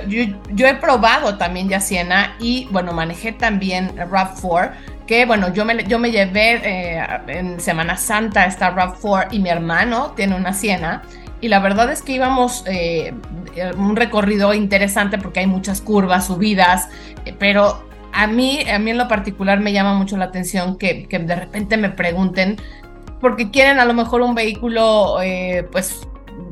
yo, 0.52 0.66
he 0.66 0.74
probado 0.76 1.36
también 1.36 1.68
ya 1.68 1.80
Siena 1.80 2.36
y 2.38 2.68
bueno, 2.70 2.92
manejé 2.92 3.32
también 3.32 3.94
RAV4 3.96 4.70
que 5.06 5.26
bueno, 5.26 5.52
yo 5.52 5.64
me, 5.64 5.84
yo 5.84 5.98
me 5.98 6.10
llevé 6.10 6.60
eh, 6.64 7.06
en 7.28 7.60
Semana 7.60 7.96
Santa 7.96 8.46
esta 8.46 8.74
RAV4 8.74 9.28
y 9.32 9.38
mi 9.38 9.50
hermano 9.50 10.12
tiene 10.12 10.34
una 10.36 10.52
Siena 10.52 11.02
y 11.40 11.48
la 11.48 11.58
verdad 11.58 11.90
es 11.92 12.00
que 12.00 12.12
íbamos 12.12 12.64
eh, 12.66 13.12
un 13.76 13.96
recorrido 13.96 14.54
interesante 14.54 15.18
porque 15.18 15.40
hay 15.40 15.46
muchas 15.46 15.82
curvas, 15.82 16.26
subidas, 16.26 16.88
eh, 17.26 17.34
pero 17.38 17.86
a 18.14 18.26
mí, 18.26 18.60
a 18.70 18.78
mí 18.78 18.90
en 18.90 18.98
lo 18.98 19.08
particular 19.08 19.60
me 19.60 19.72
llama 19.72 19.94
mucho 19.94 20.16
la 20.16 20.26
atención 20.26 20.78
que, 20.78 21.06
que 21.06 21.18
de 21.18 21.34
repente 21.34 21.76
me 21.76 21.90
pregunten 21.90 22.56
porque 23.20 23.50
quieren 23.50 23.80
a 23.80 23.84
lo 23.84 23.94
mejor 23.94 24.22
un 24.22 24.34
vehículo 24.34 25.16
pues 25.72 26.06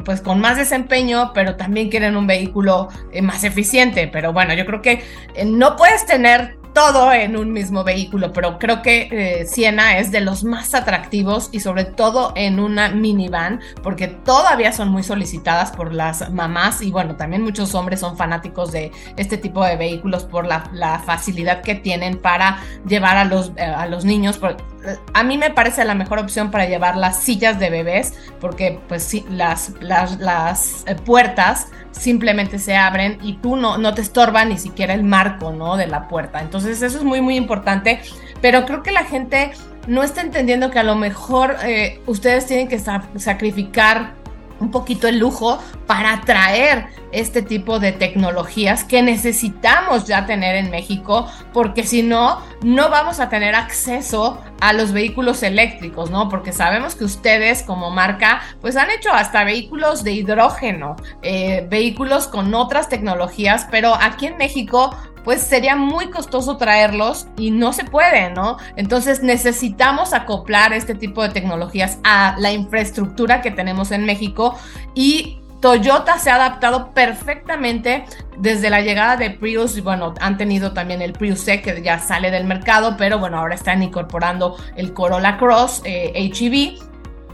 pues 0.04 0.20
con 0.20 0.40
más 0.40 0.56
desempeño, 0.56 1.32
pero 1.34 1.56
también 1.56 1.90
quieren 1.90 2.16
un 2.16 2.26
vehículo 2.26 2.88
más 3.22 3.44
eficiente. 3.44 4.08
Pero 4.08 4.32
bueno, 4.32 4.54
yo 4.54 4.66
creo 4.66 4.82
que 4.82 5.02
no 5.44 5.76
puedes 5.76 6.06
tener 6.06 6.56
todo 6.72 7.12
en 7.12 7.36
un 7.36 7.52
mismo 7.52 7.84
vehículo, 7.84 8.32
pero 8.32 8.58
creo 8.58 8.82
que 8.82 9.08
eh, 9.10 9.46
Siena 9.46 9.98
es 9.98 10.10
de 10.10 10.20
los 10.20 10.44
más 10.44 10.74
atractivos 10.74 11.48
y 11.52 11.60
sobre 11.60 11.84
todo 11.84 12.32
en 12.34 12.60
una 12.60 12.88
minivan, 12.88 13.60
porque 13.82 14.08
todavía 14.08 14.72
son 14.72 14.88
muy 14.88 15.02
solicitadas 15.02 15.72
por 15.72 15.92
las 15.92 16.30
mamás 16.30 16.82
y 16.82 16.90
bueno, 16.90 17.16
también 17.16 17.42
muchos 17.42 17.74
hombres 17.74 18.00
son 18.00 18.16
fanáticos 18.16 18.72
de 18.72 18.92
este 19.16 19.36
tipo 19.36 19.64
de 19.64 19.76
vehículos 19.76 20.24
por 20.24 20.46
la, 20.46 20.62
facilidad 21.04 21.62
que 21.62 21.74
tienen 21.74 22.18
para 22.18 22.60
llevar 22.86 23.16
a 23.16 23.24
los, 23.24 23.52
eh, 23.56 23.62
a 23.62 23.86
los 23.86 24.04
niños. 24.04 24.38
Eh, 24.42 24.96
a 25.14 25.22
mí 25.22 25.38
me 25.38 25.50
parece 25.50 25.84
la 25.84 25.94
mejor 25.94 26.18
opción 26.18 26.50
para 26.50 26.66
llevar 26.66 26.96
las 26.96 27.20
sillas 27.20 27.58
de 27.58 27.70
bebés, 27.70 28.14
porque 28.40 28.78
pues 28.88 29.02
sí, 29.02 29.24
las, 29.30 29.72
las, 29.80 30.18
las 30.18 30.84
puertas 31.04 31.68
simplemente 31.92 32.58
se 32.58 32.76
abren 32.76 33.18
y 33.22 33.34
tú 33.34 33.56
no, 33.56 33.78
no 33.78 33.94
te 33.94 34.02
estorba 34.02 34.44
ni 34.44 34.58
siquiera 34.58 34.94
el 34.94 35.04
marco, 35.04 35.52
¿no? 35.52 35.76
De 35.76 35.86
la 35.86 36.08
puerta. 36.08 36.40
Entonces 36.40 36.82
eso 36.82 36.98
es 36.98 37.04
muy, 37.04 37.20
muy 37.20 37.36
importante, 37.36 38.00
pero 38.40 38.64
creo 38.66 38.82
que 38.82 38.92
la 38.92 39.04
gente 39.04 39.52
no 39.86 40.02
está 40.02 40.20
entendiendo 40.20 40.70
que 40.70 40.78
a 40.78 40.84
lo 40.84 40.94
mejor 40.94 41.56
eh, 41.64 42.00
ustedes 42.06 42.46
tienen 42.46 42.68
que 42.68 42.78
sacrificar 43.16 44.14
un 44.62 44.70
poquito 44.70 45.08
el 45.08 45.18
lujo 45.18 45.58
para 45.86 46.14
atraer 46.14 46.86
este 47.10 47.42
tipo 47.42 47.78
de 47.78 47.92
tecnologías 47.92 48.84
que 48.84 49.02
necesitamos 49.02 50.06
ya 50.06 50.24
tener 50.24 50.56
en 50.56 50.70
México, 50.70 51.28
porque 51.52 51.82
si 51.82 52.02
no, 52.02 52.40
no 52.62 52.88
vamos 52.88 53.20
a 53.20 53.28
tener 53.28 53.54
acceso 53.54 54.40
a 54.60 54.72
los 54.72 54.92
vehículos 54.92 55.42
eléctricos, 55.42 56.10
¿no? 56.10 56.28
Porque 56.28 56.52
sabemos 56.52 56.94
que 56.94 57.04
ustedes 57.04 57.62
como 57.64 57.90
marca, 57.90 58.40
pues 58.60 58.76
han 58.76 58.90
hecho 58.90 59.12
hasta 59.12 59.44
vehículos 59.44 60.04
de 60.04 60.12
hidrógeno, 60.12 60.96
eh, 61.22 61.66
vehículos 61.68 62.28
con 62.28 62.54
otras 62.54 62.88
tecnologías, 62.88 63.66
pero 63.70 63.94
aquí 63.94 64.26
en 64.26 64.36
México 64.36 64.96
pues 65.24 65.40
sería 65.40 65.76
muy 65.76 66.10
costoso 66.10 66.56
traerlos 66.56 67.26
y 67.36 67.50
no 67.50 67.72
se 67.72 67.84
puede, 67.84 68.30
¿no? 68.30 68.56
Entonces 68.76 69.22
necesitamos 69.22 70.12
acoplar 70.12 70.72
este 70.72 70.94
tipo 70.94 71.22
de 71.22 71.30
tecnologías 71.30 71.98
a 72.04 72.34
la 72.38 72.52
infraestructura 72.52 73.40
que 73.40 73.50
tenemos 73.50 73.90
en 73.92 74.04
México 74.04 74.58
y 74.94 75.38
Toyota 75.62 76.18
se 76.18 76.28
ha 76.28 76.34
adaptado 76.34 76.90
perfectamente 76.90 78.04
desde 78.36 78.68
la 78.68 78.80
llegada 78.80 79.16
de 79.16 79.30
Prius, 79.30 79.78
y 79.78 79.80
bueno, 79.80 80.12
han 80.20 80.36
tenido 80.36 80.72
también 80.72 81.00
el 81.02 81.12
Prius 81.12 81.38
C 81.40 81.62
que 81.62 81.80
ya 81.82 82.00
sale 82.00 82.32
del 82.32 82.44
mercado, 82.44 82.96
pero 82.98 83.20
bueno, 83.20 83.38
ahora 83.38 83.54
están 83.54 83.80
incorporando 83.80 84.56
el 84.74 84.92
Corolla 84.92 85.38
Cross 85.38 85.82
eh, 85.84 86.12
HEV 86.14 86.80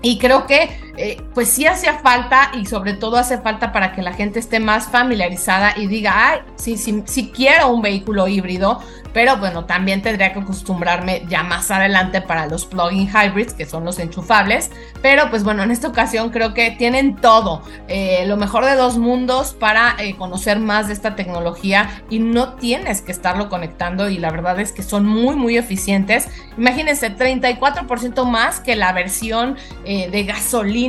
y 0.02 0.18
creo 0.18 0.46
que 0.46 0.87
eh, 1.00 1.22
pues 1.32 1.48
sí 1.48 1.64
hacía 1.64 2.00
falta 2.00 2.50
y 2.54 2.66
sobre 2.66 2.92
todo 2.92 3.18
hace 3.18 3.38
falta 3.38 3.70
para 3.70 3.92
que 3.92 4.02
la 4.02 4.12
gente 4.12 4.40
esté 4.40 4.58
más 4.58 4.88
familiarizada 4.88 5.74
y 5.76 5.86
diga, 5.86 6.30
ay, 6.30 6.40
sí, 6.56 6.76
sí, 6.76 7.04
sí 7.06 7.30
quiero 7.32 7.68
un 7.68 7.82
vehículo 7.82 8.26
híbrido, 8.26 8.80
pero 9.12 9.36
bueno, 9.36 9.64
también 9.64 10.02
tendría 10.02 10.32
que 10.32 10.40
acostumbrarme 10.40 11.24
ya 11.28 11.42
más 11.42 11.70
adelante 11.70 12.20
para 12.20 12.46
los 12.46 12.66
plug-in 12.66 13.08
hybrids, 13.08 13.54
que 13.54 13.64
son 13.64 13.84
los 13.84 13.98
enchufables. 13.98 14.70
Pero 15.00 15.30
pues 15.30 15.44
bueno, 15.44 15.62
en 15.62 15.70
esta 15.70 15.88
ocasión 15.88 16.30
creo 16.30 16.52
que 16.52 16.72
tienen 16.72 17.16
todo, 17.16 17.62
eh, 17.86 18.24
lo 18.26 18.36
mejor 18.36 18.64
de 18.64 18.74
dos 18.74 18.98
mundos 18.98 19.54
para 19.54 19.94
eh, 19.98 20.16
conocer 20.16 20.58
más 20.58 20.88
de 20.88 20.92
esta 20.92 21.16
tecnología 21.16 22.02
y 22.10 22.18
no 22.18 22.54
tienes 22.54 23.00
que 23.00 23.12
estarlo 23.12 23.48
conectando 23.48 24.08
y 24.10 24.18
la 24.18 24.30
verdad 24.30 24.58
es 24.60 24.72
que 24.72 24.82
son 24.82 25.06
muy, 25.06 25.36
muy 25.36 25.56
eficientes. 25.56 26.28
Imagínense, 26.56 27.16
34% 27.16 28.24
más 28.24 28.60
que 28.60 28.76
la 28.76 28.92
versión 28.92 29.56
de 29.84 30.24
gasolina, 30.24 30.87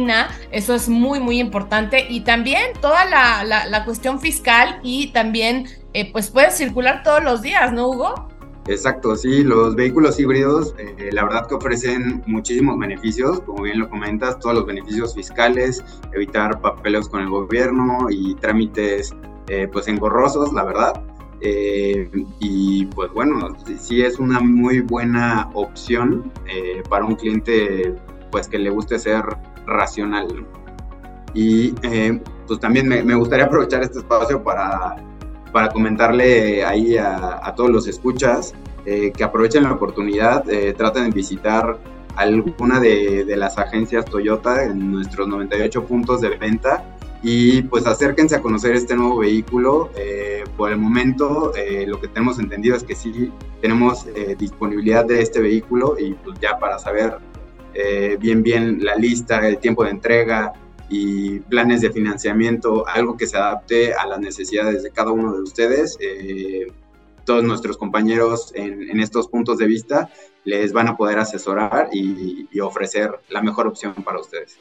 eso 0.51 0.75
es 0.75 0.87
muy, 0.89 1.19
muy 1.19 1.39
importante. 1.39 2.05
Y 2.09 2.21
también 2.21 2.73
toda 2.81 3.05
la, 3.05 3.43
la 3.43 3.85
cuestión 3.85 4.19
fiscal 4.19 4.79
y 4.83 5.11
también 5.11 5.67
eh, 5.93 6.11
pues 6.11 6.29
puedes 6.29 6.55
circular 6.55 7.01
todos 7.03 7.23
los 7.23 7.41
días, 7.41 7.73
¿no, 7.73 7.89
Hugo? 7.89 8.27
Exacto, 8.67 9.15
sí, 9.15 9.43
los 9.43 9.75
vehículos 9.75 10.19
híbridos, 10.19 10.75
eh, 10.77 11.09
la 11.11 11.23
verdad 11.23 11.47
que 11.47 11.55
ofrecen 11.55 12.21
muchísimos 12.27 12.77
beneficios, 12.77 13.39
como 13.39 13.63
bien 13.63 13.79
lo 13.79 13.89
comentas, 13.89 14.37
todos 14.37 14.57
los 14.57 14.65
beneficios 14.67 15.15
fiscales, 15.15 15.83
evitar 16.13 16.61
papeles 16.61 17.09
con 17.09 17.21
el 17.21 17.29
gobierno 17.29 18.07
y 18.11 18.35
trámites 18.35 19.15
eh, 19.47 19.67
pues 19.71 19.87
engorrosos, 19.87 20.53
la 20.53 20.63
verdad. 20.63 21.01
y 21.41 22.85
pues 22.87 23.11
bueno, 23.13 23.55
sí 23.79 24.03
es 24.03 24.19
una 24.19 24.39
muy 24.41 24.81
buena 24.81 25.49
opción 25.53 26.31
para 26.89 27.05
un 27.05 27.15
cliente 27.15 27.95
pues 28.29 28.47
que 28.47 28.59
le 28.59 28.69
guste 28.69 28.99
ser 28.99 29.23
racional. 29.69 30.27
Y 31.33 31.71
pues 32.47 32.59
también 32.59 32.87
me, 32.87 33.03
me 33.03 33.15
gustaría 33.15 33.45
aprovechar 33.45 33.83
este 33.83 33.99
espacio 33.99 34.43
para 34.43 34.95
para 35.51 35.69
comentarle 35.69 36.63
ahí 36.63 36.97
a, 36.97 37.53
todos 37.55 37.69
los 37.69 37.87
escuchas 37.87 38.53
eh, 38.85 39.11
que 39.15 39.23
aprovechen 39.23 39.63
la 39.63 39.73
oportunidad, 39.73 40.49
eh, 40.49 40.73
traten 40.73 41.05
de 41.05 41.11
visitar 41.11 41.77
alguna 42.15 42.79
de, 42.79 43.25
las 43.35 43.57
agencias 43.57 44.05
Toyota 44.05 44.63
en 44.63 44.91
nuestros 44.91 45.27
98 45.27 45.85
puntos 45.85 46.21
de 46.21 46.29
venta 46.37 46.97
y 47.21 47.61
pues 47.63 47.85
acérquense 47.85 48.35
a 48.35 48.41
conocer 48.41 48.75
este 48.75 48.95
nuevo 48.95 49.19
vehículo. 49.19 49.89
Eh, 49.95 50.43
por 50.57 50.71
el 50.71 50.77
momento 50.77 51.53
lo 51.87 51.99
que 51.99 52.07
tenemos 52.07 52.39
entendido 52.39 52.75
es 52.75 52.83
que 52.83 52.95
sí 52.95 53.31
tenemos 53.61 54.05
disponibilidad 54.37 55.05
de 55.05 55.21
este 55.21 55.39
vehículo 55.41 55.95
y 55.97 56.13
pues 56.13 56.39
ya 56.39 56.57
para 56.57 56.79
saber 56.79 57.17
bien 58.19 58.43
bien 58.43 58.83
la 58.83 58.95
lista, 58.95 59.47
el 59.47 59.57
tiempo 59.57 59.83
de 59.83 59.91
entrega, 59.91 60.53
y 60.89 61.39
planes 61.41 61.81
de 61.81 61.91
financiamiento, 61.91 62.87
algo 62.87 63.15
que 63.15 63.27
se 63.27 63.37
adapte 63.37 63.93
a 63.93 64.07
las 64.07 64.19
necesidades 64.19 64.83
de 64.83 64.91
cada 64.91 65.11
uno 65.11 65.33
de 65.33 65.41
ustedes. 65.41 65.97
Eh, 66.01 66.67
todos 67.25 67.43
nuestros 67.43 67.77
compañeros 67.77 68.51
en, 68.55 68.99
estos 68.99 69.27
puntos 69.27 69.59
de 69.59 69.67
vista 69.67 70.09
les 70.45 70.73
van 70.73 70.87
a 70.87 70.97
poder 70.97 71.19
asesorar 71.19 71.89
y, 71.91 72.47
y 72.51 72.59
ofrecer 72.59 73.11
la 73.29 73.43
mejor 73.43 73.67
opción 73.67 73.93
para 73.93 74.19
ustedes. 74.19 74.57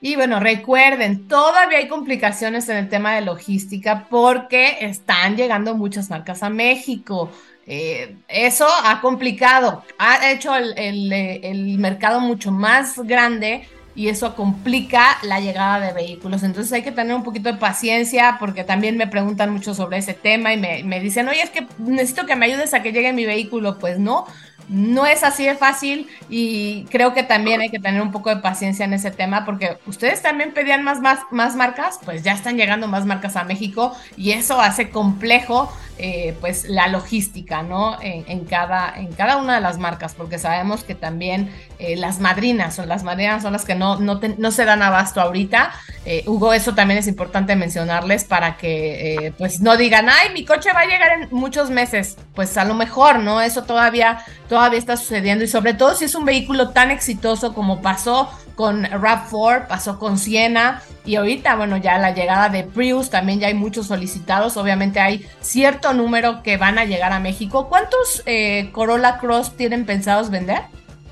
Y 0.00 0.16
bueno, 0.16 0.40
recuerden, 0.40 1.28
todavía 1.28 1.78
hay 1.78 1.88
complicaciones 1.88 2.68
en 2.68 2.76
el 2.76 2.88
tema 2.88 3.14
de 3.14 3.22
logística 3.22 4.06
porque 4.10 4.78
están 4.80 5.36
llegando 5.36 5.76
muchas 5.76 6.10
marcas 6.10 6.42
a 6.42 6.50
México. 6.50 7.30
Eh, 7.70 8.16
eso 8.28 8.66
ha 8.66 9.00
complicado, 9.02 9.84
ha 9.98 10.30
hecho 10.30 10.54
el, 10.56 11.12
el 11.12 11.78
mercado 11.78 12.18
mucho 12.18 12.50
más 12.50 12.98
grande 13.00 13.68
y 13.98 14.10
eso 14.10 14.36
complica 14.36 15.18
la 15.22 15.40
llegada 15.40 15.80
de 15.80 15.92
vehículos. 15.92 16.44
Entonces 16.44 16.72
hay 16.72 16.82
que 16.82 16.92
tener 16.92 17.16
un 17.16 17.24
poquito 17.24 17.50
de 17.50 17.58
paciencia 17.58 18.36
porque 18.38 18.62
también 18.62 18.96
me 18.96 19.08
preguntan 19.08 19.50
mucho 19.52 19.74
sobre 19.74 19.98
ese 19.98 20.14
tema 20.14 20.52
y 20.52 20.56
me, 20.56 20.84
me 20.84 21.00
dicen, 21.00 21.26
oye, 21.26 21.42
es 21.42 21.50
que 21.50 21.66
necesito 21.78 22.24
que 22.24 22.36
me 22.36 22.46
ayudes 22.46 22.74
a 22.74 22.82
que 22.84 22.92
llegue 22.92 23.12
mi 23.12 23.26
vehículo. 23.26 23.80
Pues 23.80 23.98
no, 23.98 24.24
no 24.68 25.06
es 25.06 25.24
así 25.24 25.46
de 25.46 25.56
fácil 25.56 26.08
y 26.28 26.84
creo 26.90 27.14
que 27.14 27.22
también 27.22 27.60
hay 27.60 27.70
que 27.70 27.78
tener 27.78 28.02
un 28.02 28.12
poco 28.12 28.30
de 28.30 28.36
paciencia 28.36 28.84
en 28.84 28.92
ese 28.92 29.10
tema 29.10 29.44
porque 29.44 29.78
ustedes 29.86 30.22
también 30.22 30.52
pedían 30.52 30.84
más, 30.84 31.00
más, 31.00 31.20
más 31.30 31.56
marcas, 31.56 31.98
pues 32.04 32.22
ya 32.22 32.32
están 32.32 32.56
llegando 32.56 32.86
más 32.86 33.06
marcas 33.06 33.36
a 33.36 33.44
México 33.44 33.96
y 34.16 34.32
eso 34.32 34.60
hace 34.60 34.90
complejo 34.90 35.72
eh, 36.00 36.36
pues 36.40 36.68
la 36.68 36.86
logística, 36.86 37.62
¿no? 37.62 37.98
En, 38.00 38.44
cada, 38.44 38.94
en 38.96 39.12
cada 39.12 39.36
una 39.38 39.56
de 39.56 39.60
las 39.60 39.78
marcas, 39.78 40.14
porque 40.14 40.38
sabemos 40.38 40.84
que 40.84 40.94
también 40.94 41.50
eh, 41.80 41.96
las 41.96 42.20
madrinas 42.20 42.76
son 42.76 42.88
las 42.88 43.02
madrinas 43.02 43.42
son 43.42 43.52
las 43.52 43.64
que 43.64 43.74
no, 43.74 43.87
no, 43.96 44.50
se 44.50 44.64
dan 44.64 44.82
abasto 44.82 45.20
ahorita. 45.20 45.72
Eh, 46.04 46.22
Hugo, 46.26 46.52
eso 46.52 46.74
también 46.74 46.98
es 46.98 47.06
importante 47.06 47.56
mencionarles 47.56 48.24
para 48.24 48.56
que 48.56 49.32
pues 49.36 49.60
no 49.60 49.76
digan, 49.76 50.08
ay, 50.08 50.32
mi 50.32 50.44
coche 50.44 50.72
va 50.72 50.80
a 50.80 50.86
llegar 50.86 51.20
en 51.20 51.28
muchos 51.30 51.70
meses. 51.70 52.16
Pues 52.34 52.56
a 52.56 52.64
lo 52.64 52.74
mejor, 52.74 53.18
¿no? 53.18 53.40
Eso 53.40 53.64
todavía, 53.64 54.24
todavía 54.48 54.78
está 54.78 54.96
sucediendo 54.96 55.44
y 55.44 55.48
sobre 55.48 55.74
todo 55.74 55.94
si 55.94 56.04
es 56.04 56.14
un 56.14 56.24
vehículo 56.24 56.70
tan 56.70 56.90
exitoso 56.90 57.54
como 57.54 57.82
pasó 57.82 58.30
con 58.58 58.84
RAV4, 58.86 59.68
pasó 59.68 60.00
con 60.00 60.18
Siena 60.18 60.82
y 61.04 61.14
ahorita, 61.14 61.54
bueno, 61.54 61.76
ya 61.76 61.96
la 61.96 62.10
llegada 62.10 62.48
de 62.48 62.64
Prius, 62.64 63.08
también 63.08 63.38
ya 63.38 63.46
hay 63.46 63.54
muchos 63.54 63.86
solicitados, 63.86 64.56
obviamente 64.56 64.98
hay 64.98 65.24
cierto 65.40 65.94
número 65.94 66.42
que 66.42 66.56
van 66.56 66.76
a 66.76 66.84
llegar 66.84 67.12
a 67.12 67.20
México. 67.20 67.68
¿Cuántos 67.68 68.24
eh, 68.26 68.70
Corolla 68.72 69.18
Cross 69.18 69.56
tienen 69.56 69.86
pensados 69.86 70.28
vender? 70.28 70.62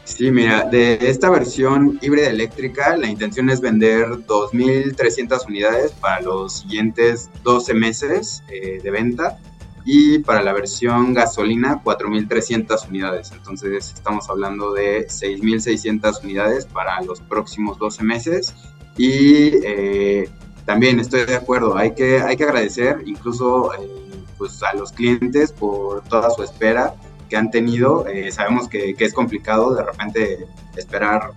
Sí, 0.07 0.31
mira, 0.31 0.63
de 0.63 0.99
esta 1.03 1.29
versión 1.31 1.99
híbrida 2.01 2.29
eléctrica, 2.29 2.97
la 2.97 3.09
intención 3.09 3.51
es 3.51 3.61
vender 3.61 4.07
2.300 4.07 5.47
unidades 5.49 5.91
para 5.91 6.21
los 6.21 6.61
siguientes 6.61 7.29
12 7.43 7.75
meses 7.75 8.45
eh, 8.49 8.79
de 8.81 8.91
venta 8.93 9.37
y 9.85 10.21
para 10.21 10.43
la 10.43 10.53
versión 10.53 11.13
gasolina 11.13 11.83
4.300 11.83 12.89
unidades. 12.89 13.33
Entonces 13.33 13.95
estamos 13.95 14.31
hablando 14.31 14.73
de 14.73 15.09
6.600 15.09 16.23
unidades 16.23 16.67
para 16.67 17.01
los 17.03 17.21
próximos 17.21 17.77
12 17.77 18.05
meses 18.05 18.55
y 18.97 19.57
eh, 19.65 20.31
también 20.65 21.01
estoy 21.01 21.25
de 21.25 21.35
acuerdo, 21.35 21.77
hay 21.77 21.95
que, 21.95 22.21
hay 22.21 22.37
que 22.37 22.45
agradecer 22.45 23.03
incluso 23.07 23.75
eh, 23.75 23.91
pues 24.39 24.63
a 24.63 24.73
los 24.75 24.93
clientes 24.93 25.51
por 25.51 26.05
toda 26.05 26.31
su 26.31 26.45
espera 26.45 26.95
que 27.29 27.37
han 27.37 27.51
tenido. 27.51 28.07
Eh, 28.07 28.31
sabemos 28.33 28.69
que, 28.69 28.95
que, 28.95 29.05
es 29.05 29.13
complicado 29.13 29.75
de 29.75 29.83
repente 29.83 30.47
esperar 30.77 31.33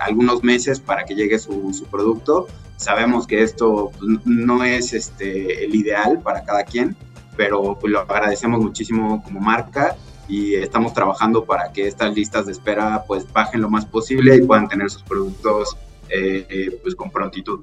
algunos 0.00 0.42
meses 0.42 0.80
para 0.80 1.04
que 1.04 1.14
llegue 1.14 1.38
su, 1.38 1.72
su 1.72 1.84
producto. 1.84 2.48
Sabemos 2.76 3.26
que 3.26 3.42
esto 3.42 3.92
pues, 3.98 4.18
no 4.24 4.64
es 4.64 4.92
este, 4.94 5.64
el 5.64 5.74
ideal 5.74 6.20
para 6.20 6.44
cada 6.44 6.64
quien, 6.64 6.96
pero 7.36 7.78
pues, 7.78 7.92
lo 7.92 8.00
agradecemos 8.00 8.60
muchísimo 8.60 9.22
como 9.22 9.38
marca 9.38 9.96
y 10.30 10.54
estamos 10.54 10.94
trabajando 10.94 11.44
para 11.44 11.72
que 11.72 11.86
estas 11.86 12.14
listas 12.14 12.46
de 12.46 12.52
espera 12.52 13.04
pues 13.06 13.30
bajen 13.32 13.60
lo 13.60 13.68
más 13.68 13.84
posible 13.84 14.36
y 14.36 14.42
puedan 14.42 14.68
tener 14.68 14.88
sus 14.88 15.02
productos 15.02 15.76
eh, 16.08 16.46
eh, 16.48 16.78
pues 16.82 16.94
con 16.94 17.10
prontitud. 17.10 17.60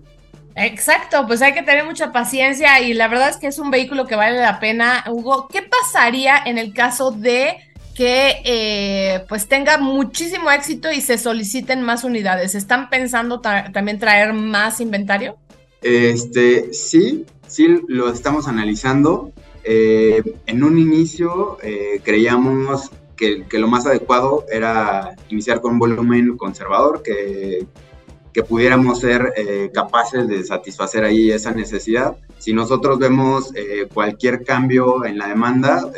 Exacto, 0.60 1.28
pues 1.28 1.44
hay 1.44 1.54
que 1.54 1.62
tener 1.62 1.86
mucha 1.86 2.12
paciencia 2.12 2.82
y 2.82 2.96
la 2.96 3.08
verdad 3.08 3.30
es 3.30 3.38
que 3.38 3.46
es 3.46 3.60
un 3.60 3.70
vehículo 3.70 4.08
que 4.08 4.16
vale 4.16 4.40
la 4.40 4.60
pena. 4.60 5.04
Hugo, 5.08 5.48
¿qué 5.48 5.62
pasaría 5.62 6.36
en 6.44 6.58
el 6.58 6.74
caso 6.74 7.12
de 7.12 7.58
que 7.94 8.42
eh, 8.44 9.24
pues 9.30 9.48
tenga 9.48 9.78
muchísimo 9.78 10.50
éxito 10.50 10.92
y 10.92 11.02
se 11.02 11.20
soliciten 11.20 11.84
más 11.84 12.04
unidades? 12.04 12.56
¿Están 12.56 12.90
pensando 12.90 13.40
también 13.40 14.00
traer 14.00 14.34
más 14.34 14.82
inventario? 14.82 15.38
Este, 15.84 16.74
sí, 16.74 17.28
sí 17.48 17.82
lo 17.88 18.12
estamos 18.12 18.48
analizando. 18.48 19.32
Eh, 19.64 20.24
en 20.48 20.64
un 20.64 20.80
inicio 20.80 21.60
eh, 21.62 22.02
creíamos 22.04 22.90
que, 23.16 23.46
lo 23.52 23.68
más 23.68 23.86
adecuado 23.86 24.46
era 24.52 25.16
iniciar 25.30 25.62
con 25.62 25.74
un 25.74 25.80
volumen 25.80 26.36
conservador, 26.36 27.04
que, 27.04 27.68
que 28.38 28.44
pudiéramos 28.44 29.00
ser 29.00 29.34
eh, 29.36 29.72
capaces 29.74 30.28
de 30.28 30.44
satisfacer 30.44 31.04
ahí 31.04 31.32
esa 31.32 31.50
necesidad. 31.54 32.16
Si 32.38 32.54
nosotros 32.54 33.00
vemos 33.00 33.52
cualquier 33.92 34.44
cambio 34.44 35.06
en 35.06 35.18
la 35.18 35.28
demanda, 35.28 35.92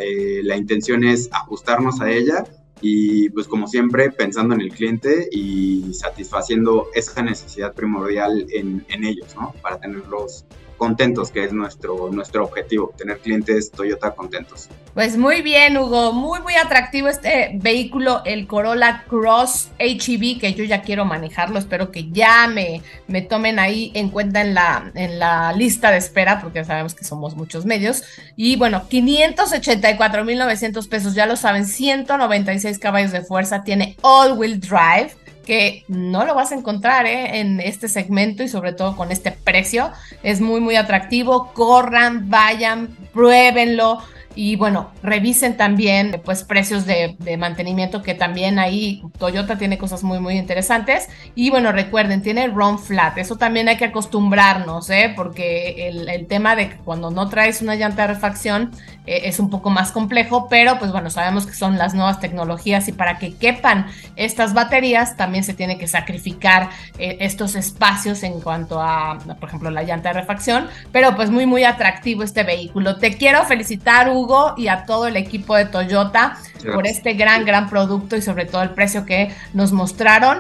la 0.44 0.56
intención 0.56 1.04
es 1.04 1.28
ajustarnos 1.34 2.00
a 2.00 2.10
ella 2.10 2.46
y 2.80 3.30
pues 3.32 3.46
como 3.46 3.68
siempre 3.68 4.10
pensando 4.10 4.56
en 4.56 4.62
el 4.62 4.72
cliente 4.72 5.28
y 5.34 5.94
satisfaciendo 5.94 6.88
esa 6.96 7.22
necesidad 7.22 7.74
primordial 7.74 8.48
en, 8.52 8.86
en 8.88 9.04
ellos, 9.04 9.36
¿no? 9.36 9.54
Para 9.62 9.78
tenerlos 9.82 10.46
contentos, 10.80 11.30
que 11.30 11.44
es 11.44 11.54
nuestro, 11.54 12.10
nuestro 12.12 12.44
objetivo, 12.44 12.92
tener 12.98 13.20
clientes 13.20 13.70
Toyota 13.70 14.16
contentos. 14.16 14.70
Pues 14.96 15.18
muy 15.18 15.44
bien, 15.44 15.78
Hugo, 15.78 16.14
muy, 16.14 16.42
muy 16.42 16.56
atractivo 16.56 17.10
este 17.10 17.52
vehículo, 17.54 18.24
el 18.26 18.48
Corolla 18.48 19.06
Cross 19.08 19.70
HEV, 19.78 20.40
que 20.40 20.56
yo 20.56 20.64
ya 20.64 20.82
quiero 20.82 21.06
manejarlo, 21.06 21.60
espero 21.60 21.92
que 21.92 22.10
ya 22.10 22.48
me, 22.48 22.82
me 23.08 23.22
tomen 23.22 23.60
ahí 23.60 23.92
en 23.94 24.10
cuenta 24.10 24.42
en 24.42 24.56
la, 24.56 24.92
en 24.96 25.20
la 25.20 25.54
lista 25.54 25.92
de 25.92 25.98
espera, 25.98 26.42
porque 26.42 26.66
sabemos 26.66 26.96
que 26.96 27.06
somos 27.06 27.36
muchos 27.36 27.66
medios. 27.66 28.02
Y 28.36 28.56
bueno, 28.56 28.88
584.900 28.90 30.90
pesos, 30.90 31.14
ya 31.14 31.28
lo 31.28 31.36
saben, 31.36 31.68
196 31.68 32.80
caballos 32.80 33.12
de 33.12 33.22
fuerza, 33.22 33.64
tiene 33.64 33.96
all-wheel 34.02 34.60
drive 34.60 35.12
que 35.50 35.84
no 35.88 36.26
lo 36.26 36.36
vas 36.36 36.52
a 36.52 36.56
encontrar 36.56 37.08
¿eh? 37.08 37.40
en 37.40 37.60
este 37.60 37.88
segmento 37.88 38.44
y 38.44 38.48
sobre 38.48 38.72
todo 38.72 38.96
con 38.96 39.12
este 39.12 39.32
precio. 39.32 39.90
Es 40.22 40.42
muy, 40.42 40.62
muy 40.62 40.76
atractivo. 40.76 41.52
Corran, 41.54 42.30
vayan, 42.30 42.96
pruébenlo. 43.12 43.98
Y 44.36 44.56
bueno, 44.56 44.92
revisen 45.02 45.58
también 45.58 46.22
pues 46.24 46.44
precios 46.44 46.86
de, 46.86 47.18
mantenimiento 47.38 48.02
que 48.02 48.14
también 48.14 48.60
ahí 48.60 49.02
Toyota 49.18 49.58
tiene 49.58 49.78
cosas 49.78 50.04
muy 50.04 50.20
muy 50.20 50.38
interesantes. 50.38 51.10
Y 51.36 51.50
bueno, 51.50 51.72
recuerden, 51.72 52.22
tiene 52.22 52.48
run 52.48 52.80
flat. 52.80 53.18
Eso 53.18 53.38
también 53.38 53.68
hay 53.70 53.78
que 53.78 53.86
acostumbrarnos, 53.86 54.90
¿eh? 54.90 55.14
porque 55.16 55.88
el, 55.88 56.28
tema 56.28 56.56
de 56.56 56.70
que 56.70 56.76
cuando 56.78 57.10
no 57.10 57.28
traes 57.30 57.62
una 57.62 57.76
llanta 57.76 58.04
de 58.04 58.14
refacción 58.14 58.72
eh, 59.08 59.22
es 59.26 59.40
un 59.40 59.50
poco 59.50 59.70
más 59.70 59.92
complejo, 59.92 60.48
pero 60.50 60.78
pues 60.78 60.92
bueno, 60.92 61.10
sabemos 61.10 61.48
que 61.48 61.54
son 61.54 61.78
las 61.78 61.94
nuevas 61.94 62.20
tecnologías 62.20 62.88
y 62.88 62.92
para 62.92 63.18
que 63.18 63.36
quepan 63.36 63.88
estas 64.16 64.54
baterías 64.54 65.18
también 65.18 65.44
se 65.44 65.54
tiene 65.54 65.78
que 65.78 65.88
sacrificar 65.88 66.70
eh, 67.00 67.18
estos 67.22 67.56
espacios 67.56 68.24
en 68.24 68.42
cuanto 68.42 68.82
a, 68.82 69.18
por 69.40 69.50
ejemplo, 69.50 69.72
la 69.72 69.84
llanta 69.84 70.10
de 70.10 70.20
refacción. 70.20 70.68
Pero 70.92 71.16
pues 71.16 71.30
muy 71.30 71.46
muy 71.46 71.64
atractivo 71.64 72.24
este 72.24 72.44
vehículo. 72.44 72.98
Te 72.98 73.18
quiero 73.18 73.44
felicitar, 73.46 74.10
Hugo 74.20 74.54
y 74.58 74.68
a 74.68 74.86
todo 74.86 75.08
el 75.08 75.16
equipo 75.16 75.56
de 75.56 75.66
Toyota 75.66 76.38
por 76.74 76.88
este 76.88 77.14
gran, 77.14 77.46
gran 77.46 77.70
producto 77.70 78.16
y 78.16 78.22
sobre 78.22 78.46
todo 78.46 78.62
el 78.62 78.72
precio 78.72 79.06
que 79.06 79.34
nos 79.54 79.72
mostraron. 79.72 80.40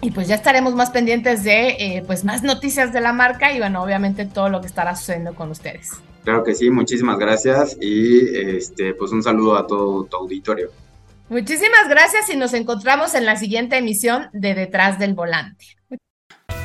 Y 0.00 0.10
pues 0.10 0.28
ya 0.28 0.34
estaremos 0.34 0.74
más 0.74 0.90
pendientes 0.90 1.44
de 1.44 1.68
eh, 1.78 2.04
pues 2.06 2.24
más 2.24 2.42
noticias 2.42 2.92
de 2.92 3.00
la 3.00 3.12
marca 3.12 3.52
y 3.52 3.58
bueno, 3.58 3.82
obviamente 3.82 4.26
todo 4.26 4.50
lo 4.50 4.60
que 4.60 4.66
estará 4.66 4.94
sucediendo 4.96 5.34
con 5.34 5.50
ustedes. 5.50 5.92
Claro 6.24 6.44
que 6.44 6.54
sí, 6.54 6.70
muchísimas 6.70 7.18
gracias 7.18 7.76
y 7.80 8.36
este 8.56 8.94
pues 8.94 9.12
un 9.12 9.22
saludo 9.22 9.56
a 9.56 9.66
todo 9.66 10.04
tu 10.04 10.16
auditorio. 10.16 10.70
Muchísimas 11.30 11.88
gracias 11.88 12.28
y 12.28 12.36
nos 12.36 12.52
encontramos 12.52 13.14
en 13.14 13.24
la 13.24 13.36
siguiente 13.36 13.78
emisión 13.78 14.28
de 14.32 14.54
Detrás 14.54 14.98
del 14.98 15.14
Volante. 15.14 15.64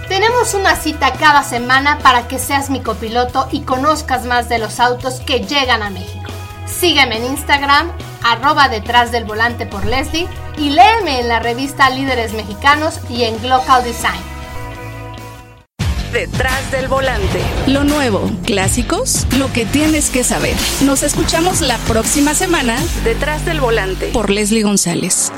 Tenemos 0.09 0.53
una 0.53 0.75
cita 0.75 1.13
cada 1.13 1.43
semana 1.43 1.99
para 1.99 2.27
que 2.27 2.39
seas 2.39 2.69
mi 2.69 2.81
copiloto 2.81 3.47
y 3.51 3.61
conozcas 3.61 4.25
más 4.25 4.49
de 4.49 4.59
los 4.59 4.79
autos 4.79 5.21
que 5.21 5.41
llegan 5.41 5.83
a 5.83 5.89
México. 5.91 6.29
Sígueme 6.79 7.17
en 7.17 7.25
Instagram, 7.25 7.91
arroba 8.23 8.69
detrás 8.69 9.11
del 9.11 9.25
volante 9.25 9.65
por 9.65 9.85
Leslie 9.85 10.29
y 10.57 10.69
léeme 10.69 11.19
en 11.19 11.27
la 11.27 11.39
revista 11.39 11.89
Líderes 11.89 12.31
Mexicanos 12.31 13.01
y 13.09 13.23
en 13.23 13.37
Global 13.41 13.83
Design. 13.83 14.21
Detrás 16.13 16.71
del 16.71 16.87
volante. 16.87 17.41
Lo 17.67 17.83
nuevo, 17.83 18.31
clásicos, 18.45 19.27
lo 19.37 19.51
que 19.51 19.65
tienes 19.65 20.09
que 20.09 20.23
saber. 20.23 20.55
Nos 20.81 21.03
escuchamos 21.03 21.59
la 21.59 21.77
próxima 21.79 22.33
semana. 22.33 22.77
Detrás 23.03 23.45
del 23.45 23.59
volante 23.59 24.07
por 24.13 24.29
Leslie 24.29 24.63
González. 24.63 25.33